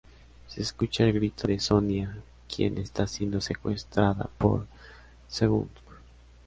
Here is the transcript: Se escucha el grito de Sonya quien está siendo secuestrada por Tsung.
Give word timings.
Se 0.47 0.63
escucha 0.63 1.03
el 1.03 1.13
grito 1.13 1.47
de 1.47 1.59
Sonya 1.59 2.17
quien 2.47 2.79
está 2.79 3.05
siendo 3.05 3.39
secuestrada 3.39 4.31
por 4.39 4.65
Tsung. 5.29 5.67